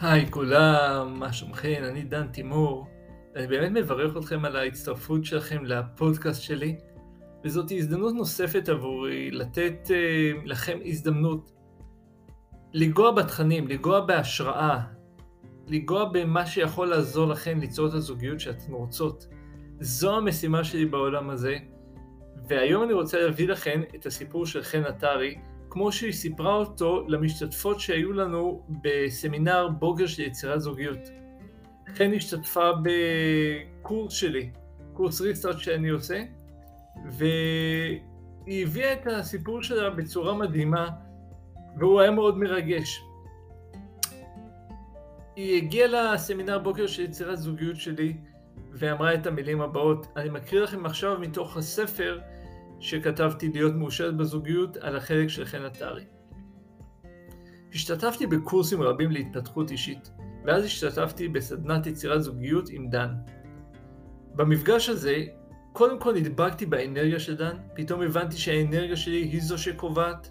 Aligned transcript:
היי 0.00 0.30
כולם, 0.30 1.14
מה 1.18 1.32
שלומכם? 1.32 1.82
אני 1.84 2.02
דן 2.02 2.26
תימור. 2.26 2.86
אני 3.36 3.46
באמת 3.46 3.72
מברך 3.72 4.16
אתכם 4.16 4.44
על 4.44 4.56
ההצטרפות 4.56 5.24
שלכם 5.24 5.64
לפודקאסט 5.64 6.42
שלי, 6.42 6.76
וזאת 7.44 7.70
הזדמנות 7.70 8.14
נוספת 8.14 8.68
עבורי 8.68 9.30
לתת 9.30 9.74
uh, 9.86 9.90
לכם 10.44 10.78
הזדמנות 10.84 11.52
לנגוע 12.72 13.10
בתכנים, 13.10 13.68
לנגוע 13.68 14.00
בהשראה, 14.00 14.80
לנגוע 15.66 16.04
במה 16.04 16.46
שיכול 16.46 16.86
לעזור 16.86 17.28
לכם 17.28 17.60
ליצור 17.60 17.88
את 17.88 17.92
הזוגיות 17.94 18.40
שאתן 18.40 18.72
רוצות. 18.72 19.26
זו 19.80 20.16
המשימה 20.16 20.64
שלי 20.64 20.86
בעולם 20.86 21.30
הזה, 21.30 21.56
והיום 22.48 22.82
אני 22.84 22.92
רוצה 22.92 23.20
להביא 23.20 23.48
לכם 23.48 23.82
את 23.94 24.06
הסיפור 24.06 24.46
של 24.46 24.62
חן 24.62 24.82
עטרי, 24.82 25.38
כמו 25.70 25.92
שהיא 25.92 26.12
סיפרה 26.12 26.54
אותו 26.54 27.04
למשתתפות 27.08 27.80
שהיו 27.80 28.12
לנו 28.12 28.62
בסמינר 28.82 29.68
בוגר 29.68 30.06
של 30.06 30.22
יצירת 30.22 30.60
זוגיות. 30.60 30.98
חן 31.96 32.10
השתתפה 32.16 32.70
בקורס 32.82 34.12
שלי, 34.12 34.50
קורס 34.92 35.20
ריסטארט 35.20 35.58
שאני 35.58 35.88
עושה, 35.88 36.22
והיא 37.06 38.62
הביאה 38.66 38.92
את 38.92 39.06
הסיפור 39.06 39.62
שלה 39.62 39.90
בצורה 39.90 40.34
מדהימה, 40.34 40.88
והוא 41.78 42.00
היה 42.00 42.10
מאוד 42.10 42.38
מרגש. 42.38 43.00
היא 45.36 45.56
הגיעה 45.56 46.14
לסמינר 46.14 46.58
בוקר 46.58 46.86
של 46.86 47.02
יצירת 47.02 47.38
זוגיות 47.38 47.76
שלי, 47.76 48.16
ואמרה 48.72 49.14
את 49.14 49.26
המילים 49.26 49.60
הבאות. 49.60 50.06
אני 50.16 50.30
מקריא 50.30 50.60
לכם 50.60 50.86
עכשיו 50.86 51.18
מתוך 51.20 51.56
הספר 51.56 52.20
שכתבתי 52.80 53.48
להיות 53.48 53.74
מאושרת 53.74 54.16
בזוגיות 54.16 54.76
על 54.76 54.96
החלק 54.96 55.28
של 55.28 55.44
חן 55.44 55.62
עטרי. 55.62 56.04
השתתפתי 57.74 58.26
בקורסים 58.26 58.82
רבים 58.82 59.10
להתפתחות 59.10 59.70
אישית, 59.70 60.10
ואז 60.44 60.64
השתתפתי 60.64 61.28
בסדנת 61.28 61.86
יצירת 61.86 62.22
זוגיות 62.22 62.68
עם 62.70 62.90
דן. 62.90 63.14
במפגש 64.34 64.88
הזה, 64.88 65.24
קודם 65.72 66.00
כל 66.00 66.14
נדבקתי 66.14 66.66
באנרגיה 66.66 67.20
של 67.20 67.36
דן, 67.36 67.56
פתאום 67.74 68.02
הבנתי 68.02 68.36
שהאנרגיה 68.36 68.96
שלי 68.96 69.22
היא 69.22 69.42
זו 69.42 69.58
שקובעת. 69.58 70.30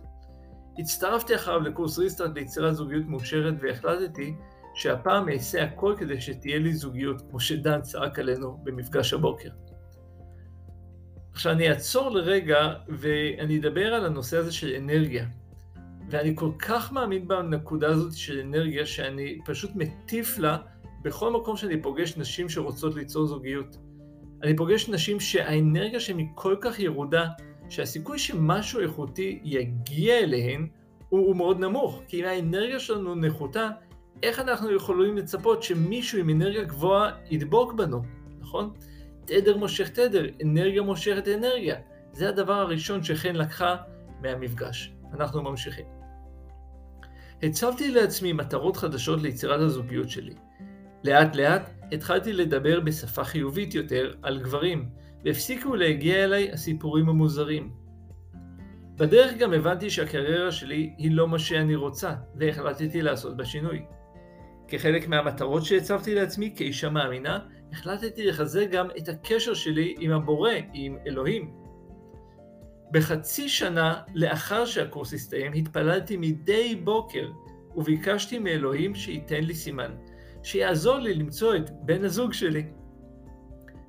הצטרפתי 0.80 1.36
אחריו 1.36 1.60
לקורס 1.60 2.00
ריסטארט 2.00 2.32
ליצירת 2.36 2.76
זוגיות 2.76 3.06
מאושרת 3.06 3.54
והחלטתי 3.60 4.36
שהפעם 4.76 5.30
אעשה 5.30 5.64
הכל 5.64 5.96
כדי 5.98 6.22
שתהיה 6.22 6.60
לי 6.60 6.74
זוגיות, 6.74 7.22
כמו 7.30 7.40
שדן 7.40 7.82
צעק 7.82 8.20
עלינו 8.20 8.58
במפגש 8.64 9.14
הבוקר. 9.14 9.50
עכשיו 11.38 11.52
אני 11.52 11.70
אעצור 11.70 12.10
לרגע 12.10 12.74
ואני 12.88 13.60
אדבר 13.60 13.94
על 13.94 14.06
הנושא 14.06 14.38
הזה 14.38 14.52
של 14.52 14.76
אנרגיה. 14.76 15.26
ואני 16.10 16.36
כל 16.36 16.52
כך 16.60 16.92
מאמין 16.92 17.28
בנקודה 17.28 17.88
הזאת 17.88 18.14
של 18.14 18.40
אנרגיה, 18.40 18.86
שאני 18.86 19.40
פשוט 19.46 19.72
מטיף 19.76 20.38
לה 20.38 20.58
בכל 21.02 21.34
מקום 21.34 21.58
שאני 21.58 21.82
פוגש 21.82 22.18
נשים 22.18 22.50
שרוצות 22.50 22.96
ליצור 22.96 23.26
זוגיות. 23.28 23.78
אני 24.44 24.56
פוגש 24.56 24.90
נשים 24.90 25.20
שהאנרגיה 25.20 26.00
שלהן 26.00 26.20
היא 26.20 26.28
כל 26.36 26.56
כך 26.62 26.80
ירודה, 26.80 27.28
שהסיכוי 27.70 28.20
שמשהו 28.20 28.80
איכותי 28.80 29.40
יגיע 29.44 30.20
אליהן 30.20 30.68
הוא, 31.10 31.28
הוא 31.28 31.36
מאוד 31.36 31.60
נמוך. 31.60 32.02
כי 32.08 32.22
אם 32.22 32.26
האנרגיה 32.26 32.80
שלנו 32.80 33.16
נחותה, 33.16 33.70
איך 34.24 34.40
אנחנו 34.40 34.72
יכולים 34.72 35.18
לצפות 35.18 35.64
שמישהו 35.64 36.20
עם 36.20 36.30
אנרגיה 36.30 36.64
גבוהה 36.64 37.12
ידבוק 37.30 37.74
בנו, 37.74 38.02
נכון? 38.40 38.74
תדר 39.28 39.58
מושך 39.58 39.90
תדר, 39.90 40.26
אנרגיה 40.44 40.82
מושכת 40.82 41.28
אנרגיה. 41.28 41.76
זה 42.12 42.30
הדבר 42.30 42.54
הראשון 42.54 43.04
שחן 43.04 43.36
לקחה 43.36 43.76
מהמפגש. 44.22 44.94
אנחנו 45.14 45.42
ממשיכים. 45.42 45.86
הצבתי 47.44 47.92
לעצמי 47.92 48.34
מטרות 48.34 48.78
חדשות 48.78 49.22
ליצירת 49.22 49.60
הזוגיות 49.60 50.10
שלי. 50.10 50.34
לאט 51.04 51.36
לאט 51.36 51.70
התחלתי 51.92 52.34
לדבר 52.34 52.80
בשפה 52.80 53.24
חיובית 53.24 53.76
יותר 53.76 54.14
על 54.22 54.40
גברים, 54.40 54.90
והפסיקו 55.26 55.76
להגיע 55.76 56.24
אליי 56.24 56.52
הסיפורים 56.52 57.10
המוזרים. 57.10 57.72
בדרך 58.96 59.38
גם 59.38 59.54
הבנתי 59.54 59.90
שהקריירה 59.90 60.52
שלי 60.52 60.94
היא 60.98 61.12
לא 61.12 61.28
מה 61.28 61.40
שאני 61.40 61.76
רוצה, 61.76 62.14
והחלטתי 62.36 63.02
לעשות 63.02 63.38
בה 63.38 63.46
שינוי. 63.46 63.86
כחלק 64.68 65.08
מהמטרות 65.08 65.66
שהצבתי 65.66 66.16
לעצמי 66.16 66.54
כאישה 66.56 66.90
מאמינה, 66.90 67.40
החלטתי 67.72 68.26
לחזק 68.26 68.68
גם 68.72 68.88
את 68.98 69.10
הקשר 69.10 69.54
שלי 69.54 69.96
עם 70.00 70.12
הבורא, 70.12 70.52
עם 70.74 70.98
אלוהים. 71.08 71.54
בחצי 72.92 73.50
שנה 73.50 74.02
לאחר 74.14 74.66
שהקורס 74.66 75.14
הסתיים, 75.14 75.54
התפללתי 75.54 76.18
מדי 76.18 76.76
בוקר 76.76 77.32
וביקשתי 77.76 78.40
מאלוהים 78.40 78.96
שייתן 78.96 79.44
לי 79.44 79.56
סימן, 79.56 79.92
שיעזור 80.44 80.98
לי 80.98 81.14
למצוא 81.14 81.56
את 81.56 81.70
בן 81.86 82.06
הזוג 82.06 82.34
שלי. 82.34 82.66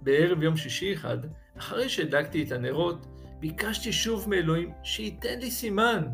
בערב 0.00 0.42
יום 0.42 0.56
שישי 0.56 0.92
אחד, 0.92 1.18
אחרי 1.58 1.88
שהדלקתי 1.88 2.42
את 2.42 2.52
הנרות, 2.52 3.06
ביקשתי 3.40 3.92
שוב 3.92 4.28
מאלוהים 4.28 4.72
שייתן 4.82 5.38
לי 5.38 5.50
סימן. 5.50 6.08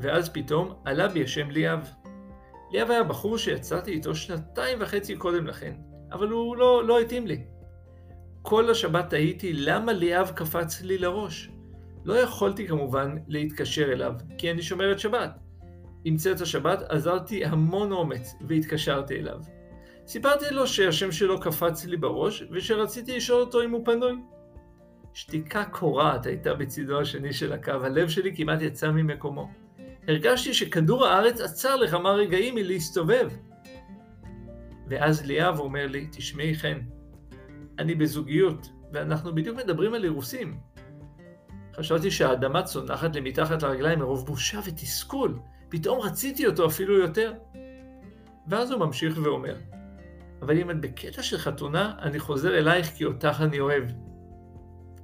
ואז 0.00 0.28
פתאום 0.28 0.74
עלה 0.84 1.08
בי 1.08 1.24
השם 1.24 1.50
ליאב. 1.50 1.90
ליאב 2.72 2.90
היה 2.90 3.04
בחור 3.04 3.38
שיצאתי 3.38 3.90
איתו 3.90 4.14
שנתיים 4.14 4.78
וחצי 4.80 5.16
קודם 5.16 5.46
לכן, 5.46 5.74
אבל 6.14 6.28
הוא 6.28 6.56
לא, 6.56 6.84
לא 6.84 7.00
התאים 7.00 7.26
לי. 7.26 7.44
כל 8.42 8.70
השבת 8.70 9.10
תהיתי 9.10 9.52
למה 9.52 9.92
ליאב 9.92 10.32
קפץ 10.34 10.82
לי 10.82 10.98
לראש. 10.98 11.50
לא 12.04 12.14
יכולתי 12.14 12.68
כמובן 12.68 13.16
להתקשר 13.28 13.92
אליו, 13.92 14.12
כי 14.38 14.50
אני 14.50 14.62
שומרת 14.62 14.98
שבת. 14.98 15.30
עם 16.04 16.16
צאת 16.16 16.40
השבת 16.40 16.82
עזרתי 16.88 17.44
המון 17.44 17.92
אומץ 17.92 18.34
והתקשרתי 18.48 19.14
אליו. 19.14 19.38
סיפרתי 20.06 20.44
לו 20.50 20.66
שהשם 20.66 21.12
שלו 21.12 21.40
קפץ 21.40 21.84
לי 21.84 21.96
בראש 21.96 22.44
ושרציתי 22.50 23.16
לשאול 23.16 23.40
אותו 23.40 23.62
אם 23.62 23.70
הוא 23.70 23.84
פנוי. 23.84 24.12
שתיקה 25.14 25.64
קורעת 25.64 26.26
הייתה 26.26 26.54
בצידו 26.54 27.00
השני 27.00 27.32
של 27.32 27.52
הקו, 27.52 27.70
הלב 27.70 28.08
שלי 28.08 28.36
כמעט 28.36 28.62
יצא 28.62 28.90
ממקומו. 28.90 29.50
הרגשתי 30.08 30.54
שכדור 30.54 31.06
הארץ 31.06 31.40
עצר 31.40 31.76
לכמה 31.76 32.10
רגעים 32.10 32.54
מלהסתובב. 32.54 33.28
ואז 34.94 35.26
ליאב 35.26 35.58
אומר 35.58 35.86
לי, 35.86 36.08
תשמעי 36.12 36.54
חן, 36.54 36.78
אני 37.78 37.94
בזוגיות, 37.94 38.70
ואנחנו 38.92 39.34
בדיוק 39.34 39.58
מדברים 39.58 39.94
על 39.94 40.04
אירוסים. 40.04 40.58
חשבתי 41.76 42.10
שהאדמה 42.10 42.62
צונחת 42.62 43.14
לי 43.14 43.20
מתחת 43.20 43.62
לרגליים 43.62 43.98
מרוב 43.98 44.26
בושה 44.26 44.60
ותסכול, 44.64 45.38
פתאום 45.68 46.00
רציתי 46.00 46.46
אותו 46.46 46.66
אפילו 46.66 46.98
יותר. 46.98 47.32
ואז 48.48 48.70
הוא 48.70 48.80
ממשיך 48.80 49.18
ואומר, 49.22 49.56
אבל 50.42 50.58
אם 50.58 50.70
את 50.70 50.80
בקטע 50.80 51.22
של 51.22 51.38
חתונה, 51.38 51.94
אני 52.02 52.18
חוזר 52.18 52.58
אלייך 52.58 52.86
כי 52.86 53.04
אותך 53.04 53.40
אני 53.40 53.60
אוהב. 53.60 53.84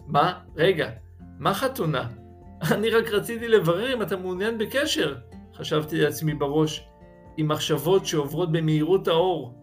מה? 0.06 0.40
רגע, 0.56 0.90
מה 1.38 1.54
חתונה? 1.54 2.08
אני 2.74 2.90
רק 2.90 3.08
רציתי 3.08 3.48
לברר 3.48 3.94
אם 3.94 4.02
אתה 4.02 4.16
מעוניין 4.16 4.58
בקשר, 4.58 5.16
חשבתי 5.54 6.00
לעצמי 6.00 6.34
בראש, 6.34 6.88
עם 7.36 7.48
מחשבות 7.48 8.06
שעוברות 8.06 8.52
במהירות 8.52 9.08
האור. 9.08 9.59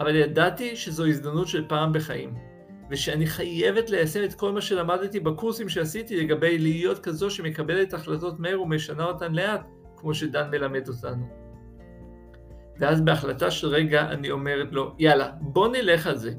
אבל 0.00 0.16
ידעתי 0.16 0.76
שזו 0.76 1.06
הזדמנות 1.06 1.48
של 1.48 1.68
פעם 1.68 1.92
בחיים, 1.92 2.34
ושאני 2.90 3.26
חייבת 3.26 3.90
ליישם 3.90 4.24
את 4.24 4.34
כל 4.34 4.52
מה 4.52 4.60
שלמדתי 4.60 5.20
בקורסים 5.20 5.68
שעשיתי 5.68 6.16
לגבי 6.16 6.58
להיות 6.58 6.98
כזו 6.98 7.30
שמקבלת 7.30 7.94
החלטות 7.94 8.40
מהר 8.40 8.62
ומשנה 8.62 9.04
אותן 9.04 9.32
לאט, 9.32 9.60
כמו 9.96 10.14
שדן 10.14 10.50
מלמד 10.50 10.88
אותנו. 10.88 11.28
ואז 12.78 13.00
בהחלטה 13.00 13.50
של 13.50 13.66
רגע 13.66 14.10
אני 14.10 14.30
אומרת 14.30 14.72
לו, 14.72 14.94
יאללה, 14.98 15.30
בוא 15.40 15.68
נלך 15.68 16.06
על 16.06 16.16
זה. 16.16 16.34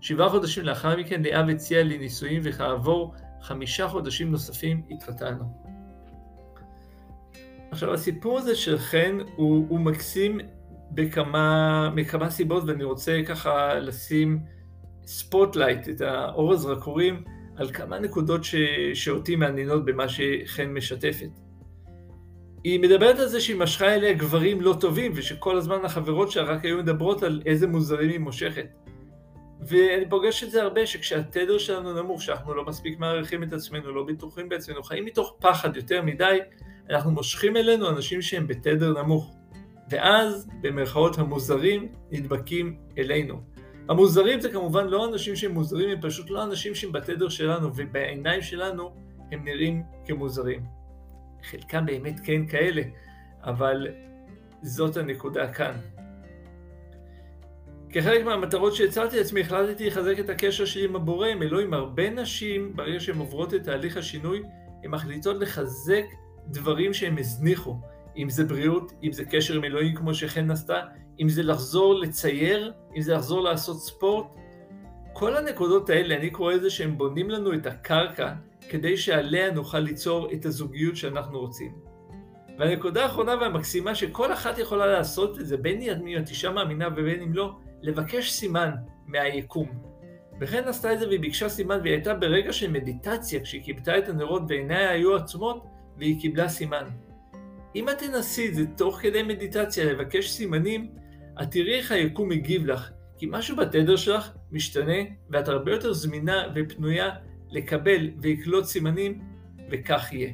שבעה 0.00 0.28
חודשים 0.28 0.64
לאחר 0.64 0.96
מכן 0.96 1.22
ליאב 1.22 1.48
הציע 1.48 1.82
לי 1.82 1.98
נישואים 1.98 2.40
וכעבור 2.44 3.14
חמישה 3.42 3.88
חודשים 3.88 4.30
נוספים 4.30 4.82
התחתנו. 4.90 5.44
עכשיו 7.70 7.94
הסיפור 7.94 8.38
הזה 8.38 8.54
של 8.54 8.78
חן 8.78 9.18
הוא, 9.36 9.66
הוא 9.68 9.80
מקסים 9.80 10.40
בכמה, 10.96 11.90
מכמה 11.94 12.30
סיבות 12.30 12.64
ואני 12.66 12.84
רוצה 12.84 13.20
ככה 13.26 13.74
לשים 13.74 14.38
spotlight, 15.06 15.88
את 15.88 16.00
האור 16.00 16.52
הזרקורים, 16.52 17.24
על 17.56 17.72
כמה 17.72 17.98
נקודות 17.98 18.44
ש, 18.44 18.54
שאותי 18.94 19.36
מעניינות 19.36 19.84
במה 19.84 20.04
שחן 20.08 20.66
משתפת. 20.66 21.30
היא 22.64 22.80
מדברת 22.80 23.18
על 23.18 23.26
זה 23.26 23.40
שהיא 23.40 23.56
משכה 23.56 23.94
אליה 23.94 24.12
גברים 24.12 24.60
לא 24.60 24.76
טובים 24.80 25.12
ושכל 25.14 25.56
הזמן 25.56 25.84
החברות 25.84 26.30
שלה 26.30 26.44
רק 26.44 26.64
היו 26.64 26.78
מדברות 26.78 27.22
על 27.22 27.42
איזה 27.46 27.66
מוזרים 27.66 28.10
היא 28.10 28.20
מושכת. 28.20 28.66
ואני 29.68 30.08
פוגש 30.08 30.44
את 30.44 30.50
זה 30.50 30.62
הרבה, 30.62 30.86
שכשהתדר 30.86 31.58
שלנו 31.58 32.02
נמוך, 32.02 32.22
שאנחנו 32.22 32.54
לא 32.54 32.64
מספיק 32.64 32.98
מעריכים 32.98 33.42
את 33.42 33.52
עצמנו, 33.52 33.92
לא 33.92 34.04
בטוחים 34.04 34.48
בעצמנו, 34.48 34.82
חיים 34.82 35.04
מתוך 35.04 35.36
פחד 35.40 35.76
יותר 35.76 36.02
מדי, 36.02 36.38
אנחנו 36.90 37.10
מושכים 37.10 37.56
אלינו 37.56 37.88
אנשים 37.88 38.22
שהם 38.22 38.46
בתדר 38.46 39.02
נמוך. 39.02 39.35
ואז, 39.90 40.48
במרכאות 40.60 41.18
המוזרים, 41.18 41.92
נדבקים 42.10 42.78
אלינו. 42.98 43.40
המוזרים 43.88 44.40
זה 44.40 44.50
כמובן 44.50 44.86
לא 44.86 45.08
אנשים 45.08 45.36
שהם 45.36 45.52
מוזרים, 45.52 45.90
הם 45.90 46.00
פשוט 46.00 46.30
לא 46.30 46.44
אנשים 46.44 46.74
שהם 46.74 46.92
בתדר 46.92 47.28
שלנו, 47.28 47.70
ובעיניים 47.76 48.42
שלנו 48.42 48.94
הם 49.32 49.44
נראים 49.44 49.82
כמוזרים. 50.06 50.64
חלקם 51.42 51.86
באמת 51.86 52.20
כן 52.24 52.46
כאלה, 52.46 52.82
אבל 53.42 53.88
זאת 54.62 54.96
הנקודה 54.96 55.52
כאן. 55.52 55.76
כחלק 57.90 58.24
מהמטרות 58.24 58.74
שהצעתי 58.74 59.18
לעצמי, 59.18 59.40
החלטתי 59.40 59.86
לחזק 59.86 60.18
את 60.20 60.30
הקשר 60.30 60.64
שלי 60.64 60.84
עם 60.84 60.96
הבורא, 60.96 61.28
עם 61.28 61.42
אלוהים. 61.42 61.74
הרבה 61.74 62.10
נשים, 62.10 62.76
ברגע 62.76 63.00
שהן 63.00 63.18
עוברות 63.18 63.54
את 63.54 63.64
תהליך 63.64 63.96
השינוי, 63.96 64.42
הן 64.84 64.90
מחליטות 64.90 65.36
לחזק 65.40 66.04
דברים 66.46 66.94
שהן 66.94 67.18
הזניחו. 67.18 67.76
אם 68.16 68.30
זה 68.30 68.44
בריאות, 68.44 68.92
אם 69.02 69.12
זה 69.12 69.24
קשר 69.24 69.54
עם 69.54 69.64
אלוהים 69.64 69.94
כמו 69.94 70.14
שחן 70.14 70.50
עשתה, 70.50 70.80
אם 71.20 71.28
זה 71.28 71.42
לחזור 71.42 71.94
לצייר, 71.94 72.72
אם 72.96 73.02
זה 73.02 73.14
לחזור 73.14 73.40
לעשות 73.42 73.76
ספורט. 73.80 74.26
כל 75.12 75.36
הנקודות 75.36 75.90
האלה, 75.90 76.16
אני 76.16 76.30
קורא 76.30 76.54
לזה 76.54 76.70
שהם 76.70 76.98
בונים 76.98 77.30
לנו 77.30 77.54
את 77.54 77.66
הקרקע 77.66 78.32
כדי 78.68 78.96
שעליה 78.96 79.50
נוכל 79.50 79.78
ליצור 79.78 80.32
את 80.32 80.46
הזוגיות 80.46 80.96
שאנחנו 80.96 81.38
רוצים. 81.38 81.72
והנקודה 82.58 83.02
האחרונה 83.02 83.34
והמקסימה 83.40 83.94
שכל 83.94 84.32
אחת 84.32 84.58
יכולה 84.58 84.86
לעשות 84.86 85.40
את 85.40 85.46
זה, 85.46 85.56
בין 85.56 85.82
אם 85.82 86.18
את 86.18 86.28
אישה 86.28 86.50
מאמינה 86.50 86.88
ובין 86.96 87.22
אם 87.22 87.34
לא, 87.34 87.56
לבקש 87.82 88.32
סימן 88.32 88.70
מהיקום. 89.06 89.68
וכן 90.40 90.64
עשתה 90.68 90.92
את 90.92 90.98
זה 90.98 91.08
והיא 91.08 91.20
ביקשה 91.20 91.48
סימן 91.48 91.78
והיא 91.82 91.92
הייתה 91.92 92.14
ברגע 92.14 92.52
של 92.52 92.70
מדיטציה 92.70 93.40
כשהיא 93.40 93.62
קיבתה 93.62 93.98
את 93.98 94.08
הנרות 94.08 94.42
ועיניה 94.48 94.90
היו 94.90 95.16
עצומות 95.16 95.64
והיא 95.98 96.20
קיבלה 96.20 96.48
סימן. 96.48 96.84
אם 97.76 97.88
את 97.88 97.98
תנסי 97.98 98.48
את 98.48 98.54
זה 98.54 98.62
תוך 98.76 98.98
כדי 99.02 99.22
מדיטציה 99.22 99.84
לבקש 99.84 100.30
סימנים, 100.30 100.90
את 101.42 101.50
תראי 101.50 101.74
איך 101.74 101.92
היקום 101.92 102.28
מגיב 102.28 102.66
לך, 102.66 102.90
כי 103.18 103.26
משהו 103.30 103.56
בתדר 103.56 103.96
שלך 103.96 104.30
משתנה 104.52 105.02
ואת 105.30 105.48
הרבה 105.48 105.72
יותר 105.72 105.92
זמינה 105.92 106.42
ופנויה 106.54 107.10
לקבל 107.50 108.10
ויקלוט 108.18 108.64
סימנים, 108.64 109.20
וכך 109.70 110.12
יהיה. 110.12 110.32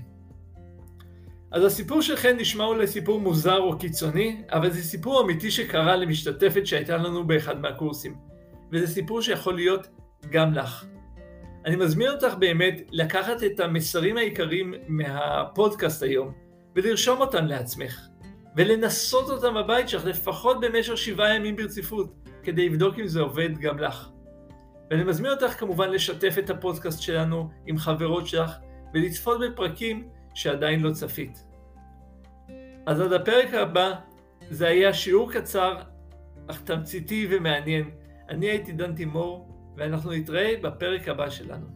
אז 1.50 1.64
הסיפור 1.64 2.02
שלכם 2.02 2.36
נשמע 2.38 2.64
אולי 2.64 2.86
סיפור 2.86 3.20
מוזר 3.20 3.58
או 3.58 3.78
קיצוני, 3.78 4.42
אבל 4.48 4.70
זה 4.70 4.82
סיפור 4.82 5.22
אמיתי 5.22 5.50
שקרה 5.50 5.96
למשתתפת 5.96 6.66
שהייתה 6.66 6.96
לנו 6.96 7.26
באחד 7.26 7.60
מהקורסים. 7.60 8.14
וזה 8.72 8.86
סיפור 8.86 9.22
שיכול 9.22 9.54
להיות 9.54 9.88
גם 10.30 10.54
לך. 10.54 10.84
אני 11.66 11.76
מזמין 11.76 12.08
אותך 12.08 12.34
באמת 12.38 12.80
לקחת 12.90 13.44
את 13.44 13.60
המסרים 13.60 14.16
העיקריים 14.16 14.74
מהפודקאסט 14.88 16.02
היום 16.02 16.41
ולרשום 16.76 17.20
אותם 17.20 17.46
לעצמך 17.46 18.08
ולנסות 18.56 19.30
אותם 19.30 19.54
בבית 19.54 19.88
שלך 19.88 20.04
לפחות 20.04 20.60
במשך 20.60 20.96
שבעה 20.96 21.34
ימים 21.34 21.56
ברציפות 21.56 22.14
כדי 22.42 22.68
לבדוק 22.68 22.98
אם 22.98 23.06
זה 23.06 23.20
עובד 23.20 23.58
גם 23.58 23.78
לך. 23.78 24.08
ואני 24.90 25.04
מזמין 25.04 25.30
אותך 25.30 25.52
כמובן 25.58 25.90
לשתף 25.90 26.34
את 26.38 26.50
הפודקאסט 26.50 27.02
שלנו 27.02 27.50
עם 27.66 27.78
חברות 27.78 28.26
שלך 28.26 28.52
ולצפות 28.94 29.40
בפרקים 29.40 30.08
שעדיין 30.34 30.80
לא 30.80 30.92
צפית. 30.92 31.46
אז 32.86 33.00
עד 33.00 33.12
הפרק 33.12 33.54
הבא, 33.54 33.94
זה 34.50 34.68
היה 34.68 34.94
שיעור 34.94 35.32
קצר, 35.32 35.76
אך 36.46 36.62
תמציתי 36.62 37.26
ומעניין. 37.30 37.90
אני 38.28 38.46
הייתי 38.46 38.72
דן 38.72 38.94
תימור, 38.94 39.48
ואנחנו 39.76 40.12
נתראה 40.12 40.54
בפרק 40.62 41.08
הבא 41.08 41.30
שלנו. 41.30 41.66